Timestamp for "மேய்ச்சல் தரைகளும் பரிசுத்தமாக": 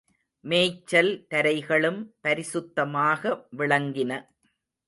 0.43-3.21